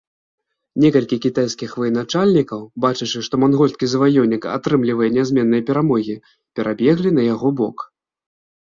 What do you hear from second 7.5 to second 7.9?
бок.